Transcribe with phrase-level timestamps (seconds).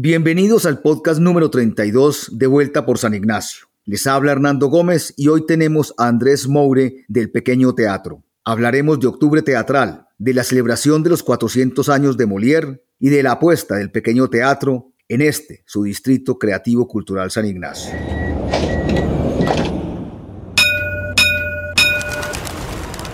[0.00, 3.66] Bienvenidos al podcast número 32 de Vuelta por San Ignacio.
[3.84, 8.22] Les habla Hernando Gómez y hoy tenemos a Andrés Moure del Pequeño Teatro.
[8.44, 13.24] Hablaremos de Octubre Teatral, de la celebración de los 400 años de Molière y de
[13.24, 17.92] la apuesta del Pequeño Teatro en este, su distrito creativo cultural San Ignacio.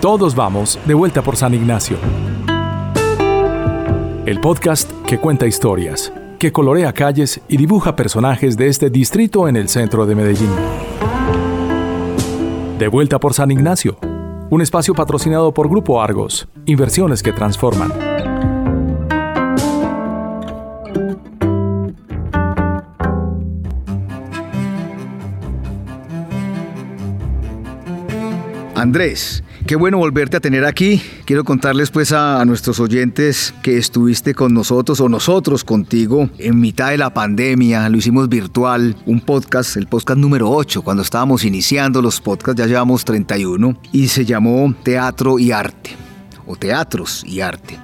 [0.03, 1.97] Todos vamos de vuelta por San Ignacio.
[4.27, 6.13] El podcast que cuenta historias
[6.45, 10.51] que colorea calles y dibuja personajes de este distrito en el centro de Medellín.
[12.79, 13.97] De vuelta por San Ignacio,
[14.51, 18.14] un espacio patrocinado por Grupo Argos, inversiones que transforman.
[28.85, 31.01] Andrés, Qué bueno volverte a tener aquí.
[31.25, 36.91] Quiero contarles pues a, nuestros oyentes que estuviste con nosotros o nosotros contigo en mitad
[36.91, 37.89] de la pandemia.
[37.89, 42.67] Lo hicimos virtual, un podcast, el podcast número 8, cuando estábamos iniciando los podcasts, ya
[42.67, 45.93] llevamos 31, y se llamó Teatro y Arte,
[46.47, 47.79] o Teatros y Arte.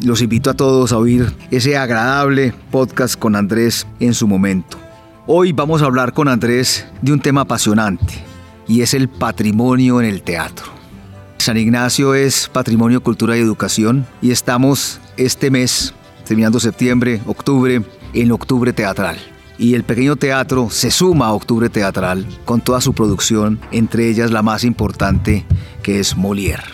[0.00, 4.78] Los invito a todos a oír ese agradable podcast con Andrés en su momento.
[5.26, 8.35] Hoy vamos a hablar con Andrés de un tema apasionante
[8.68, 10.66] y es el patrimonio en el teatro.
[11.38, 17.82] San Ignacio es Patrimonio, Cultura y Educación y estamos este mes, terminando septiembre, octubre,
[18.14, 19.16] en Octubre Teatral.
[19.58, 24.30] Y el pequeño teatro se suma a Octubre Teatral con toda su producción, entre ellas
[24.30, 25.46] la más importante
[25.82, 26.64] que es Molière.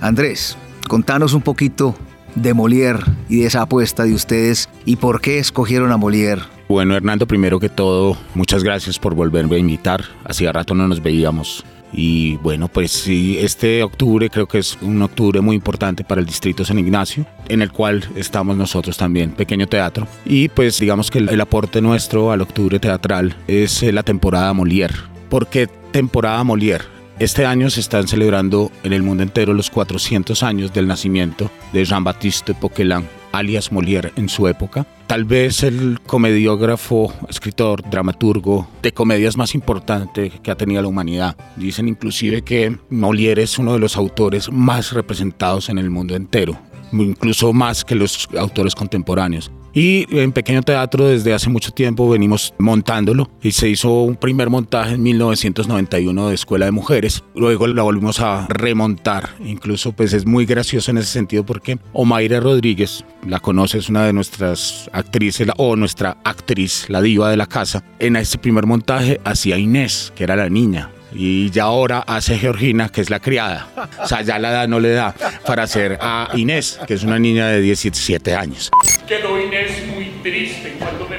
[0.00, 0.56] Andrés,
[0.88, 1.94] contanos un poquito
[2.34, 6.42] de Molière y de esa apuesta de ustedes y por qué escogieron a Molière.
[6.68, 10.04] Bueno, Hernando, primero que todo, muchas gracias por volverme a invitar.
[10.24, 11.64] Hacía rato no nos veíamos.
[11.92, 16.26] Y bueno, pues sí, este octubre creo que es un octubre muy importante para el
[16.26, 20.08] Distrito San Ignacio, en el cual estamos nosotros también, pequeño teatro.
[20.24, 24.94] Y pues digamos que el, aporte nuestro al octubre teatral es eh, la temporada Molière.
[25.30, 26.84] ¿Por qué temporada Molière?
[27.18, 31.84] Este año se están celebrando en el mundo entero los 400 años del nacimiento de
[31.84, 34.86] Jean-Baptiste Poquelin, alias Molière en su época.
[35.06, 41.36] Tal vez el comediógrafo, escritor, dramaturgo de comedias más importante que ha tenido la humanidad.
[41.56, 46.58] Dicen inclusive que Molière es uno de los autores más representados en el mundo entero,
[46.92, 49.50] incluso más que los autores contemporáneos.
[49.76, 54.48] Y en pequeño teatro desde hace mucho tiempo venimos montándolo y se hizo un primer
[54.48, 57.22] montaje en 1991 de Escuela de Mujeres.
[57.34, 59.34] Luego la volvimos a remontar.
[59.44, 64.06] Incluso pues es muy gracioso en ese sentido porque Omaira Rodríguez, la conoce, es una
[64.06, 67.84] de nuestras actrices o nuestra actriz, la diva de la casa.
[67.98, 72.88] En ese primer montaje hacía Inés, que era la niña y ya ahora hace Georgina,
[72.88, 73.68] que es la criada.
[74.02, 75.14] O sea, ya la edad no le da
[75.46, 78.70] para hacer a Inés, que es una niña de 17 años.
[79.06, 81.18] Quedó Inés muy triste cuando me...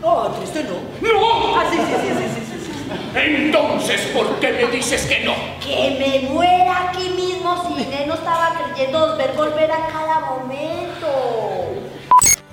[0.00, 1.08] No, triste no.
[1.08, 1.56] ¡No!
[1.56, 2.72] Ah, sí, sí, sí, sí, sí, sí.
[3.14, 5.34] Entonces, ¿por qué me dices que no?
[5.64, 11.06] Que me muera aquí mismo si Inés no estaba creyendo ver volver a cada momento.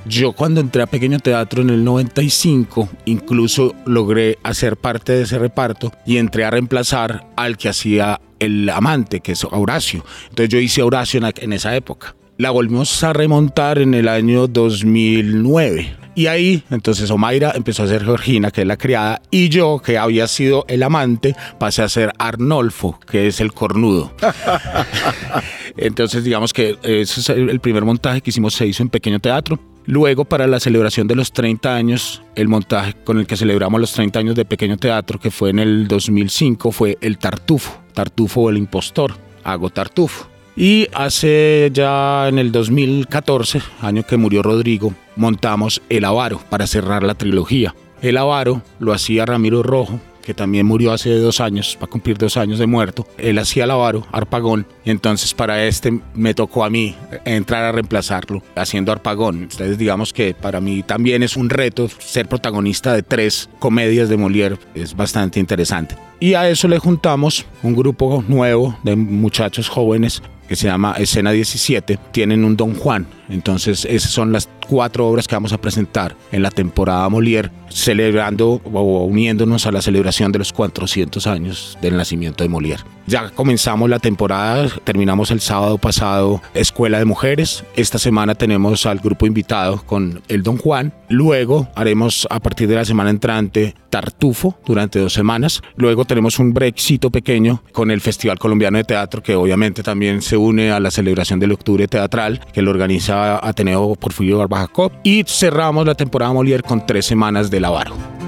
[0.06, 5.40] Yo cuando entré a Pequeño Teatro en el 95, incluso logré hacer parte de ese
[5.40, 10.06] reparto y entré a reemplazar al que hacía el amante, que es Horacio.
[10.30, 12.16] Entonces yo hice Horacio en esa época.
[12.40, 15.94] La volvimos a remontar en el año 2009.
[16.16, 19.98] Y ahí, entonces Omaira empezó a ser Georgina, que es la criada, y yo, que
[19.98, 24.14] había sido el amante, pasé a ser Arnolfo, que es el cornudo.
[25.76, 29.60] entonces, digamos que ese es el primer montaje que hicimos, se hizo en pequeño teatro.
[29.86, 33.92] Luego, para la celebración de los 30 años, el montaje con el que celebramos los
[33.92, 38.50] 30 años de Pequeño Teatro, que fue en el 2005, fue El Tartufo, Tartufo o
[38.50, 39.14] el Impostor,
[39.44, 40.39] hago Tartufo.
[40.62, 47.02] Y hace ya en el 2014, año que murió Rodrigo, montamos El Avaro para cerrar
[47.02, 47.74] la trilogía.
[48.02, 52.18] El Avaro lo hacía Ramiro Rojo, que también murió hace dos años, va a cumplir
[52.18, 53.08] dos años de muerto.
[53.18, 56.94] Él hacía Lavaro, Arpagón, y entonces para este me tocó a mí
[57.24, 59.44] entrar a reemplazarlo haciendo Arpagón.
[59.44, 64.18] Entonces digamos que para mí también es un reto ser protagonista de tres comedias de
[64.18, 65.96] Molière, es bastante interesante.
[66.20, 71.32] Y a eso le juntamos un grupo nuevo de muchachos jóvenes que se llama Escena
[71.32, 73.06] 17, tienen un Don Juan.
[73.30, 78.62] Entonces esas son las cuatro obras que vamos a presentar en la temporada Molière, celebrando
[78.72, 82.84] o uniéndonos a la celebración de los 400 años del nacimiento de Molière.
[83.08, 87.64] Ya comenzamos la temporada, terminamos el sábado pasado Escuela de Mujeres.
[87.76, 90.94] Esta semana tenemos al grupo invitado con el Don Juan.
[91.10, 95.62] Luego haremos a partir de la semana entrante Tartufo durante dos semanas.
[95.76, 100.38] Luego tenemos un brexito pequeño con el Festival Colombiano de Teatro que obviamente también se
[100.38, 105.86] une a la celebración del octubre teatral que lo organiza Ateneo Porfirio Barbajacop y cerramos
[105.86, 108.19] la temporada Molière con tres semanas de Lavaro.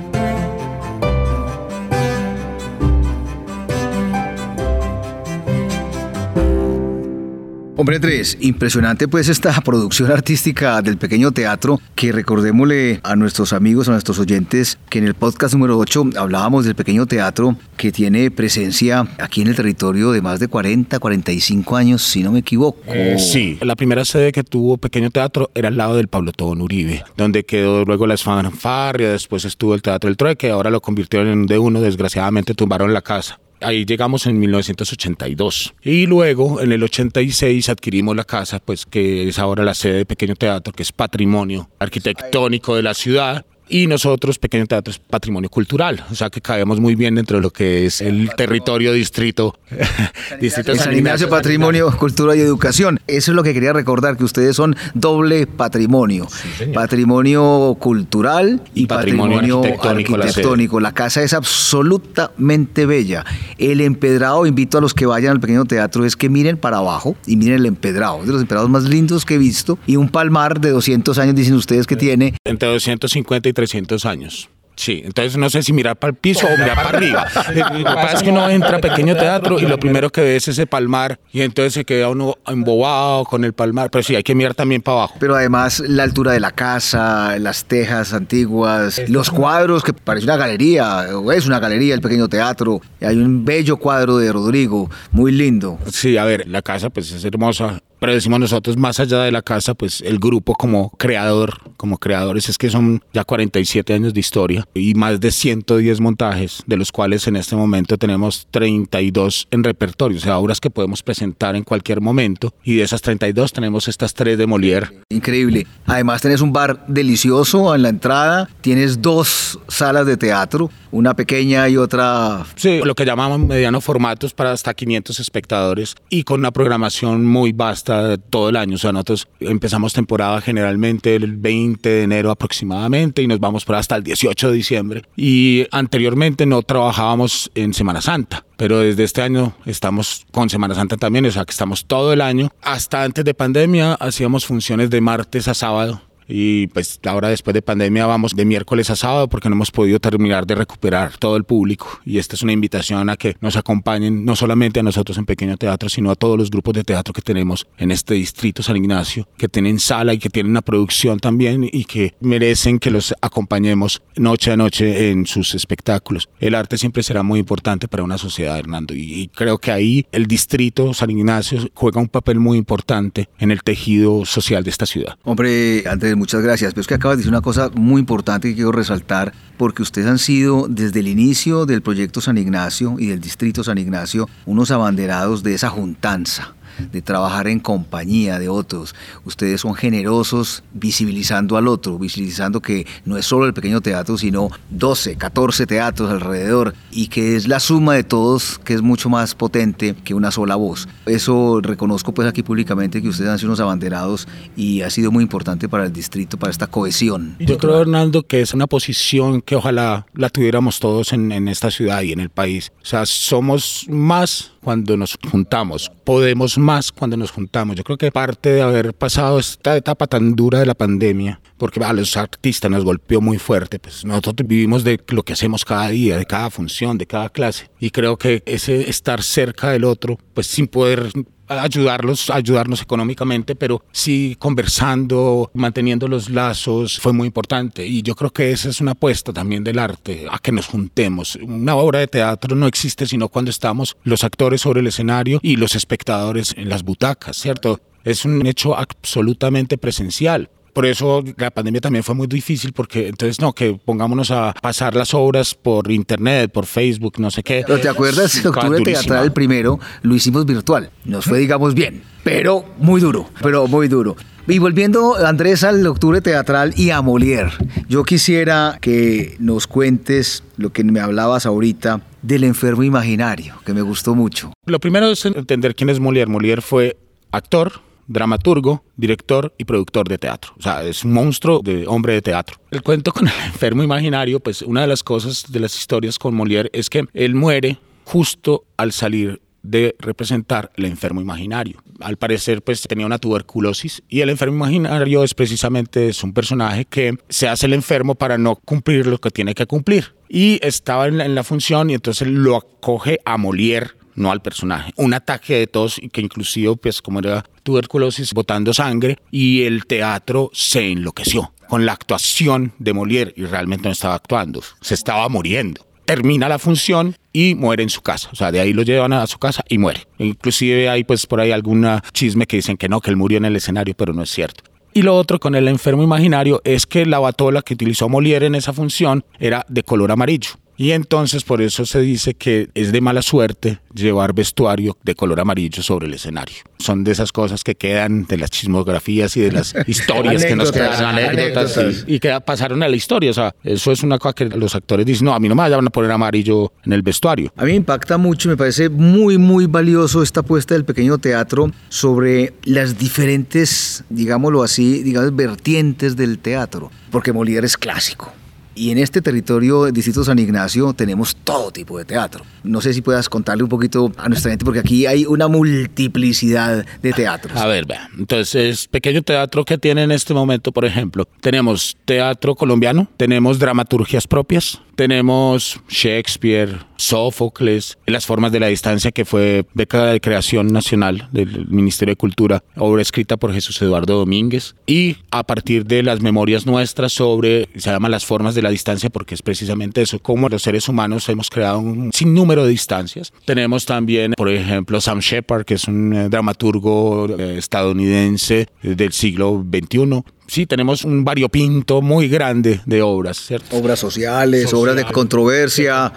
[7.81, 13.87] Hombre Andrés, impresionante pues esta producción artística del pequeño teatro que recordémosle a nuestros amigos,
[13.87, 18.29] a nuestros oyentes que en el podcast número 8 hablábamos del pequeño teatro que tiene
[18.29, 22.77] presencia aquí en el territorio de más de 40, 45 años, si no me equivoco.
[22.85, 26.61] Eh, sí, la primera sede que tuvo pequeño teatro era al lado del Pablo Tobón
[26.61, 31.29] Uribe, donde quedó luego la fanfarria, después estuvo el Teatro del Trueque, ahora lo convirtieron
[31.29, 33.39] en un D1, desgraciadamente tumbaron la casa.
[33.61, 35.73] Ahí llegamos en 1982.
[35.83, 40.05] Y luego, en el 86, adquirimos la casa, pues que es ahora la sede de
[40.05, 45.49] Pequeño Teatro, que es patrimonio arquitectónico de la ciudad y nosotros, Pequeño Teatro, es patrimonio
[45.49, 49.57] cultural, o sea que caemos muy bien dentro de lo que es el territorio distrito.
[50.41, 52.99] distrito San Ignacio, Patrimonio, Cultura y Educación.
[53.07, 56.27] Eso es lo que quería recordar, que ustedes son doble patrimonio.
[56.73, 60.81] patrimonio cultural y, patrimonio, arquitectónico.
[60.81, 63.25] La, casa es absolutamente bella.
[63.57, 67.15] El empedrado, invito a los que vayan al Pequeño Teatro, es que miren para abajo
[67.25, 68.19] y miren el empedrado.
[68.19, 69.79] Es de los empedrados más lindos que he visto.
[69.87, 72.33] Y un palmar de 200 años, dicen ustedes que tiene.
[72.43, 74.49] Entre 250 y 300 años.
[74.75, 77.27] Sí, entonces no sé si mirar para el piso o mirar para arriba.
[77.53, 80.35] Lo que pasa es que uno entra a pequeño teatro y lo primero que ve
[80.37, 84.23] es ese palmar y entonces se queda uno embobado con el palmar, pero sí, hay
[84.23, 85.15] que mirar también para abajo.
[85.19, 90.37] Pero además la altura de la casa, las tejas antiguas, los cuadros que parece una
[90.37, 92.81] galería, o es una galería el pequeño teatro.
[93.01, 95.77] Hay un bello cuadro de Rodrigo, muy lindo.
[95.91, 99.43] Sí, a ver, la casa pues es hermosa, pero decimos nosotros, más allá de la
[99.43, 104.19] casa, pues el grupo como creador, como creadores, es que son ya 47 años de
[104.19, 109.63] historia y más de 110 montajes, de los cuales en este momento tenemos 32 en
[109.63, 112.51] repertorio, o sea, obras que podemos presentar en cualquier momento.
[112.63, 114.89] Y de esas 32 tenemos estas tres de Molière.
[115.09, 115.67] Increíble.
[115.85, 121.69] Además, tenés un bar delicioso en la entrada, tienes dos salas de teatro, una pequeña
[121.69, 122.47] y otra.
[122.55, 127.51] Sí, lo que llamamos medianos formatos para hasta 500 espectadores y con una programación muy
[127.51, 127.90] vasta
[128.29, 128.75] todo el año.
[128.75, 133.75] O sea, nosotros empezamos temporada generalmente el 20 de enero aproximadamente y nos vamos por
[133.75, 135.01] hasta el 18 de diciembre.
[135.15, 140.95] Y anteriormente no trabajábamos en Semana Santa pero desde este año estamos con Semana Santa
[140.95, 142.51] también, o sea que estamos todo el año.
[142.61, 147.61] Hasta antes de pandemia hacíamos funciones de martes a sábado y pues ahora después de
[147.61, 151.43] pandemia vamos de miércoles a sábado porque no hemos podido terminar de recuperar todo el
[151.43, 155.25] público y esta es una invitación a que nos acompañen no solamente a nosotros en
[155.25, 158.77] Pequeño Teatro, sino a todos los grupos de teatro que tenemos en este distrito San
[158.77, 163.13] Ignacio, que tienen sala y que tienen una producción también y que merecen que los
[163.21, 166.29] acompañemos noche a noche en sus espectáculos.
[166.39, 170.25] El arte siempre será muy importante para una sociedad, Hernando, y, creo que ahí el
[170.25, 175.17] distrito San Ignacio juega un papel muy importante en el tejido social de esta ciudad.
[175.23, 176.73] Hombre, antes muchas gracias.
[176.73, 180.07] Pero es que acabas de decir una cosa muy importante que quiero resaltar, porque ustedes
[180.07, 184.69] han sido desde el inicio del proyecto San Ignacio y del distrito San Ignacio unos
[184.69, 186.53] abanderados de esa juntanza
[186.91, 188.95] de trabajar en compañía de otros.
[189.25, 194.49] Ustedes son generosos visibilizando al otro, visibilizando que no es solo el pequeño teatro, sino
[194.69, 199.35] 12, 14 teatros alrededor y que es la suma de todos que es mucho más
[199.35, 200.87] potente que una sola voz.
[201.05, 205.23] Eso reconozco pues aquí públicamente que ustedes han sido unos abanderados y ha sido muy
[205.23, 207.35] importante para el distrito, para esta cohesión.
[207.39, 211.71] Yo creo, Hernando, que es una posición que ojalá la tuviéramos todos en, en esta
[211.71, 212.71] ciudad y en el país.
[212.81, 217.75] O sea, somos más cuando nos juntamos, podemos más cuando nos juntamos.
[217.75, 221.83] Yo creo que parte de haber pasado esta etapa tan dura de la pandemia, porque
[221.83, 225.89] a los artistas nos golpeó muy fuerte, pues nosotros vivimos de lo que hacemos cada
[225.89, 227.69] día, de cada función, de cada clase.
[227.79, 231.11] Y creo que ese estar cerca del otro, pues sin poder
[231.59, 237.85] ayudarlos, ayudarnos económicamente, pero sí conversando, manteniendo los lazos, fue muy importante.
[237.85, 241.37] Y yo creo que esa es una apuesta también del arte, a que nos juntemos.
[241.37, 245.55] Una obra de teatro no existe sino cuando estamos los actores sobre el escenario y
[245.55, 247.79] los espectadores en las butacas, ¿cierto?
[248.03, 250.49] Es un hecho absolutamente presencial.
[250.73, 254.95] Por eso la pandemia también fue muy difícil porque entonces no, que pongámonos a pasar
[254.95, 257.63] las obras por internet, por Facebook, no sé qué.
[257.65, 260.91] Pero te acuerdas, el octubre teatral el primero lo hicimos virtual.
[261.05, 264.15] Nos fue digamos bien, pero muy duro, pero muy duro.
[264.47, 267.51] Y volviendo, Andrés, al octubre teatral y a Molière,
[267.87, 273.81] yo quisiera que nos cuentes lo que me hablabas ahorita del enfermo imaginario, que me
[273.81, 274.51] gustó mucho.
[274.65, 276.27] Lo primero es entender quién es Molière.
[276.27, 276.97] Molière fue
[277.31, 280.53] actor, dramaturgo, director y productor de teatro.
[280.57, 282.57] O sea, es un monstruo de hombre de teatro.
[282.71, 286.35] El cuento con el enfermo imaginario, pues una de las cosas de las historias con
[286.35, 291.83] Molière es que él muere justo al salir de representar el enfermo imaginario.
[291.99, 296.85] Al parecer, pues tenía una tuberculosis y el enfermo imaginario es precisamente es un personaje
[296.85, 300.15] que se hace el enfermo para no cumplir lo que tiene que cumplir.
[300.27, 303.91] Y estaba en la, en la función y entonces lo acoge a Molière
[304.21, 304.93] no al personaje.
[304.95, 310.49] Un ataque de tos que inclusive, pues como era tuberculosis, botando sangre y el teatro
[310.53, 315.85] se enloqueció con la actuación de Molière y realmente no estaba actuando, se estaba muriendo.
[316.05, 318.29] Termina la función y muere en su casa.
[318.33, 320.05] O sea, de ahí lo llevan a su casa y muere.
[320.17, 323.45] Inclusive hay pues por ahí alguna chisme que dicen que no, que él murió en
[323.45, 324.63] el escenario, pero no es cierto.
[324.93, 328.55] Y lo otro con el enfermo imaginario es que la batola que utilizó Molière en
[328.55, 330.49] esa función era de color amarillo.
[330.77, 335.39] Y entonces por eso se dice que es de mala suerte llevar vestuario de color
[335.39, 336.57] amarillo sobre el escenario.
[336.79, 340.71] Son de esas cosas que quedan de las chismografías y de las historias que nos
[340.71, 342.05] quedan, anécdotas, anécdotas.
[342.07, 343.31] y, y que pasaron a la historia.
[343.31, 345.61] O sea, eso es una cosa que los actores dicen, no, a mí no me
[345.61, 347.53] vayan a poner amarillo en el vestuario.
[347.55, 351.71] A mí me impacta mucho, me parece muy, muy valioso esta apuesta del pequeño teatro
[351.89, 358.31] sobre las diferentes, digámoslo así, digamos, vertientes del teatro, porque Molière es clásico.
[358.73, 362.43] Y en este territorio del Distrito San Ignacio tenemos todo tipo de teatro.
[362.63, 366.85] No sé si puedas contarle un poquito a nuestra gente, porque aquí hay una multiplicidad
[367.01, 367.57] de teatros.
[367.57, 368.09] A ver, vea.
[368.17, 374.27] Entonces, pequeño teatro que tiene en este momento, por ejemplo, tenemos teatro colombiano, tenemos dramaturgias
[374.27, 381.27] propias, tenemos Shakespeare, Sófocles, Las formas de la distancia, que fue beca de creación nacional
[381.31, 386.21] del Ministerio de Cultura, obra escrita por Jesús Eduardo Domínguez, y a partir de las
[386.21, 390.49] memorias nuestras sobre, se llama Las formas de la distancia, porque es precisamente eso, cómo
[390.49, 393.33] los seres humanos hemos creado un sinnúmero de distancias.
[393.45, 399.11] Tenemos también, por ejemplo, Sam Shepard, que es un eh, dramaturgo eh, estadounidense eh, del
[399.13, 400.23] siglo XXI.
[400.47, 403.77] Sí, tenemos un variopinto muy grande de obras, ¿cierto?
[403.77, 406.11] Obras sociales, obras de controversia,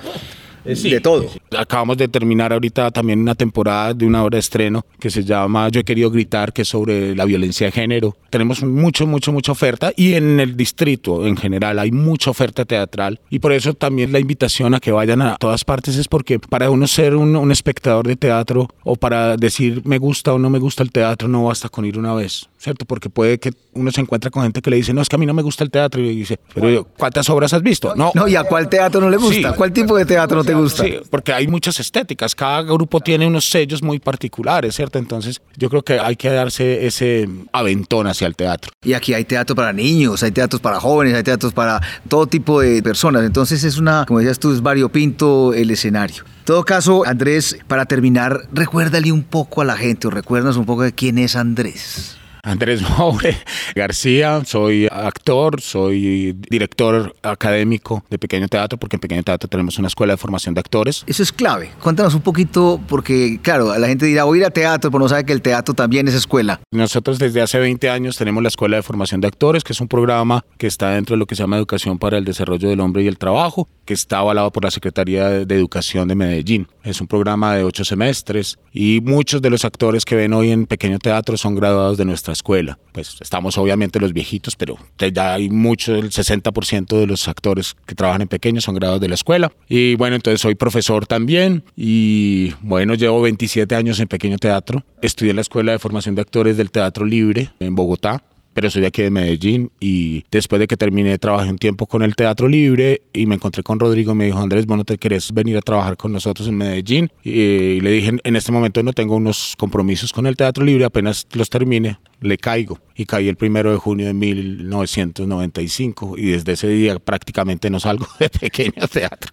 [0.65, 1.23] Eh, sí, de todo.
[1.29, 1.39] sí.
[1.57, 5.69] Acabamos de terminar ahorita también una temporada de una obra de estreno que se llama
[5.69, 8.17] Yo he querido gritar, que es sobre la violencia de género.
[8.31, 13.21] Tenemos mucho, mucho, mucha oferta y en el distrito en general hay mucha oferta teatral
[13.31, 16.71] y por eso también la invitación a que vayan a todas partes es porque para
[16.71, 20.59] uno ser un, un espectador de teatro o para decir me gusta o no me
[20.59, 22.85] gusta el teatro no basta con ir una vez, ¿cierto?
[22.85, 25.19] Porque puede que uno se encuentra con gente que le dice, no, es que a
[25.19, 27.95] mí no me gusta el teatro y dice, pero ¿cuántas obras has visto?
[27.95, 29.51] No, No, ¿y a cuál teatro no le gusta?
[29.51, 29.57] Sí.
[29.57, 30.85] ¿Cuál tipo de teatro no te gusta?
[30.85, 34.99] Sí, porque hay muchas estéticas, cada grupo tiene unos sellos muy particulares, ¿cierto?
[34.99, 38.73] Entonces yo creo que hay que darse ese aventón hacia el teatro.
[38.83, 42.61] Y aquí hay teatro para niños, hay teatros para jóvenes, hay teatros para todo tipo
[42.61, 43.25] de personas.
[43.25, 46.25] Entonces es una, como decías tú, es variopinto el escenario.
[46.41, 50.67] En todo caso, Andrés, para terminar, recuérdale un poco a la gente o recuérdanos un
[50.67, 52.17] poco de quién es Andrés.
[52.45, 53.37] Andrés Maure
[53.75, 59.89] García, soy actor, soy director académico de Pequeño Teatro, porque en Pequeño Teatro tenemos una
[59.89, 61.05] escuela de formación de actores.
[61.07, 61.71] Eso es clave.
[61.83, 65.09] Cuéntanos un poquito, porque claro, la gente dirá, voy a ir a teatro, pero no
[65.09, 66.61] sabe que el teatro también es escuela.
[66.73, 69.89] Nosotros desde hace 20 años tenemos la Escuela de Formación de Actores, que es un
[69.89, 73.03] programa que está dentro de lo que se llama Educación para el Desarrollo del Hombre
[73.03, 76.69] y el Trabajo, que está avalado por la Secretaría de de Educación de Medellín.
[76.83, 80.67] Es un programa de ocho semestres y muchos de los actores que ven hoy en
[80.67, 82.79] Pequeño Teatro son graduados de nuestra escuela.
[82.93, 87.95] Pues estamos obviamente los viejitos, pero ya hay mucho, el 60% de los actores que
[87.95, 89.51] trabajan en Pequeño son graduados de la escuela.
[89.69, 94.85] Y bueno, entonces soy profesor también y bueno, llevo 27 años en Pequeño Teatro.
[95.03, 98.23] Estudié en la Escuela de Formación de Actores del Teatro Libre en Bogotá
[98.55, 102.03] pero soy de aquí de Medellín y después de que terminé trabajé un tiempo con
[102.03, 104.97] el Teatro Libre y me encontré con Rodrigo y me dijo, Andrés, ¿vos no te
[104.97, 107.11] querés venir a trabajar con nosotros en Medellín?
[107.23, 111.27] Y, le dije, en este momento no tengo unos compromisos con el Teatro Libre, apenas
[111.33, 112.79] los termine, le caigo.
[112.97, 118.07] Y caí el primero de junio de 1995 y desde ese día prácticamente no salgo
[118.19, 119.33] de pequeño teatro.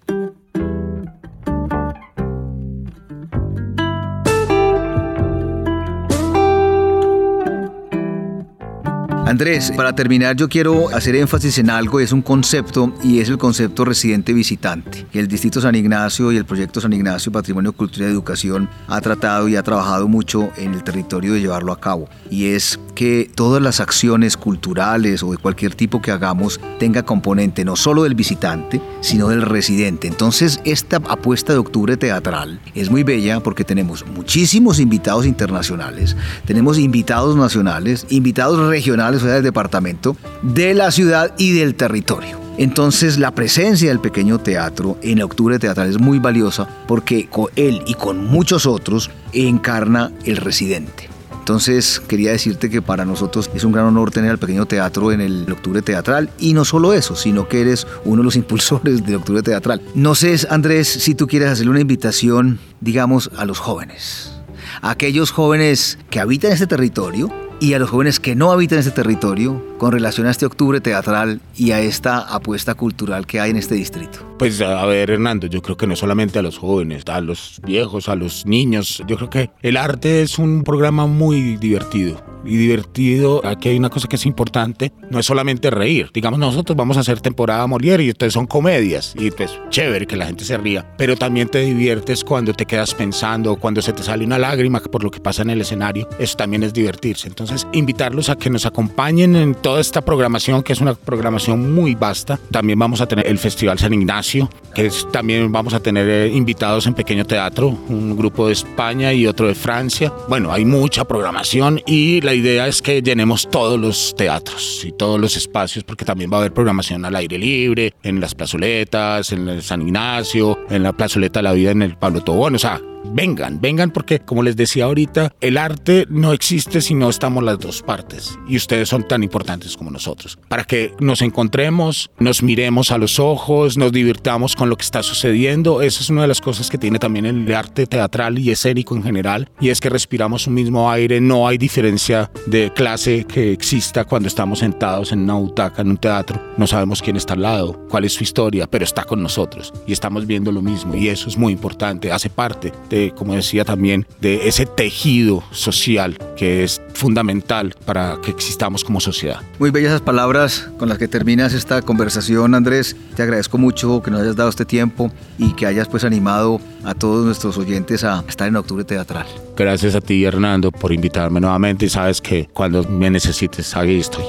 [9.26, 13.38] Andrés, para terminar yo quiero hacer énfasis en algo, es un concepto y es el
[13.38, 18.12] concepto residente visitante, el Distrito San Ignacio y el proyecto San Ignacio Patrimonio, Cultura y
[18.12, 22.10] Educación ha tratado y ha trabajado mucho en el territorio de llevarlo a cabo.
[22.32, 27.64] Y es que todas las acciones culturales o de cualquier tipo que hagamos tenga componente
[27.64, 30.08] no solo del visitante, sino del residente.
[30.08, 36.80] Entonces esta apuesta de octubre teatral es muy bella porque tenemos muchísimos invitados internacionales, tenemos
[36.80, 42.40] invitados nacionales, invitados regionales sea, del departamento, de la ciudad y del territorio.
[42.58, 47.82] Entonces la presencia del pequeño teatro en octubre teatral es muy valiosa porque con él
[47.88, 51.10] y con muchos otros encarna el residente.
[51.40, 55.22] Entonces quería decirte que para nosotros es un gran honor tener al pequeño teatro en
[55.22, 59.16] el Octubre Teatral y no solo eso, sino que eres uno de los impulsores del
[59.16, 59.82] Octubre Teatral.
[59.96, 64.34] No sé, Andrés, si tú quieres hacerle una invitación, digamos, a los jóvenes,
[64.82, 68.92] a aquellos jóvenes que habitan este territorio y a los jóvenes que no habitan este
[68.92, 73.58] territorio con relación a este octubre teatral y a esta apuesta cultural que hay en
[73.58, 74.20] este distrito?
[74.40, 78.10] Pues a ver, Hernando, yo creo que no solamente a los jóvenes, a los viejos,
[78.10, 83.46] a los niños, yo creo que el arte es un programa muy divertido y divertido.
[83.46, 86.10] Aquí hay una cosa que es importante, no es solamente reír.
[86.14, 90.16] Digamos, nosotros vamos a hacer temporada Molière y ustedes son comedias y pues chévere que
[90.16, 94.04] la gente se ría, pero también te diviertes cuando te quedas pensando, cuando se te
[94.04, 96.08] sale una lágrima por lo que pasa en el escenario.
[96.20, 97.28] Eso también es divertirse.
[97.28, 101.96] Entonces, invitarlos a que nos acompañen en toda esta programación, que es una programación muy
[101.96, 102.40] vasta.
[102.52, 106.28] También vamos a tener el Festival San Ignacio, que es, también vamos a tener eh,
[106.28, 110.12] invitados en pequeño teatro, un grupo de España y otro de Francia.
[110.28, 114.94] Bueno, hay mucha programación y la la idea es que llenemos todos los teatros y
[114.94, 119.34] todos los espacios, porque también va a haber programación al aire libre, en las plazoletas,
[119.34, 122.58] en el San Ignacio, en la plazoleta de la vida en el Pablo Tobón, o
[122.58, 127.44] sea, vengan, vengan porque como les decía ahorita, el arte no existe si no estamos
[127.44, 130.38] las dos partes y ustedes son tan importantes como nosotros.
[130.48, 135.04] Para que nos encontremos, nos miremos a los ojos, nos divirtamos con lo que está
[135.04, 138.96] sucediendo, esa es una de las cosas que tiene también el arte teatral y escénico
[138.96, 143.52] en general y es que respiramos un mismo aire, no hay diferencia de clase que
[143.52, 147.42] exista cuando estamos sentados en una butaca en un teatro, no sabemos quién está al
[147.42, 151.08] lado, cuál es su historia, pero está con nosotros y estamos viendo lo mismo y
[151.08, 152.72] eso es muy importante, hace parte
[153.16, 159.42] como decía también, de ese tejido social que es fundamental para que existamos como sociedad.
[159.60, 162.96] Muy bellas esas palabras con las que terminas esta conversación, Andrés.
[163.16, 166.94] Te agradezco mucho que nos hayas dado este tiempo y que hayas pues animado a
[166.94, 169.28] todos nuestros oyentes a estar en Octubre Teatral.
[169.56, 174.24] Gracias a ti, Hernando, por invitarme nuevamente y sabes que cuando me necesites, ahí estoy.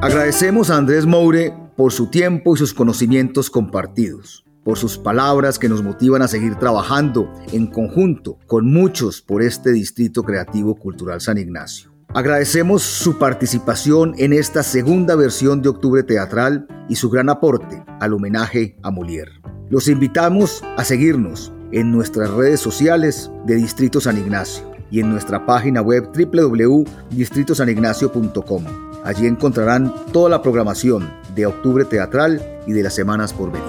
[0.00, 5.68] Agradecemos a Andrés Moure por su tiempo y sus conocimientos compartidos, por sus palabras que
[5.68, 11.36] nos motivan a seguir trabajando en conjunto con muchos por este Distrito Creativo Cultural San
[11.36, 11.90] Ignacio.
[12.14, 18.12] Agradecemos su participación en esta segunda versión de Octubre Teatral y su gran aporte al
[18.12, 19.32] homenaje a Molière.
[19.68, 25.44] Los invitamos a seguirnos en nuestras redes sociales de Distrito San Ignacio y en nuestra
[25.44, 28.87] página web www.distritosanignacio.com.
[29.08, 33.66] Allí encontrarán toda la programación de Octubre Teatral y de las semanas por venir.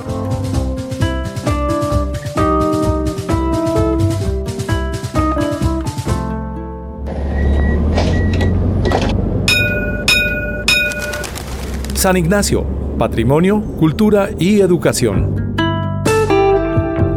[11.93, 12.65] San Ignacio,
[12.97, 15.55] Patrimonio, Cultura y Educación.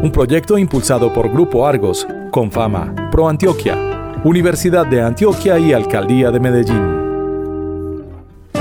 [0.01, 6.31] Un proyecto impulsado por Grupo Argos, con fama, Pro Antioquia, Universidad de Antioquia y Alcaldía
[6.31, 6.92] de Medellín.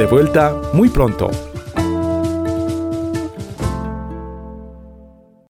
[0.02, 1.51] De vuelta muy pronto.